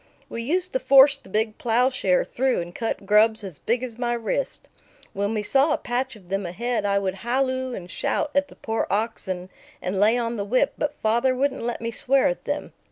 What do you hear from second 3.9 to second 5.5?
my wrist. When we